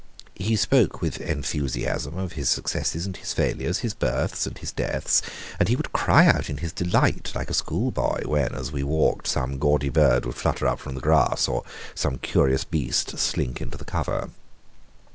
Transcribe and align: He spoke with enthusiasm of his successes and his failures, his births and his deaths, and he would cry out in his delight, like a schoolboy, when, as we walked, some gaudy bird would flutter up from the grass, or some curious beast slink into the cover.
He 0.33 0.55
spoke 0.55 0.99
with 0.99 1.21
enthusiasm 1.21 2.17
of 2.17 2.31
his 2.31 2.49
successes 2.49 3.05
and 3.05 3.15
his 3.15 3.33
failures, 3.33 3.81
his 3.85 3.93
births 3.93 4.47
and 4.47 4.57
his 4.57 4.71
deaths, 4.71 5.21
and 5.59 5.69
he 5.69 5.75
would 5.75 5.93
cry 5.93 6.25
out 6.25 6.49
in 6.49 6.57
his 6.57 6.73
delight, 6.73 7.31
like 7.35 7.51
a 7.51 7.53
schoolboy, 7.53 8.23
when, 8.27 8.55
as 8.55 8.71
we 8.71 8.81
walked, 8.81 9.27
some 9.27 9.59
gaudy 9.59 9.89
bird 9.89 10.25
would 10.25 10.33
flutter 10.33 10.65
up 10.65 10.79
from 10.79 10.95
the 10.95 11.01
grass, 11.01 11.47
or 11.47 11.63
some 11.93 12.17
curious 12.17 12.63
beast 12.63 13.19
slink 13.19 13.61
into 13.61 13.77
the 13.77 13.85
cover. 13.85 14.31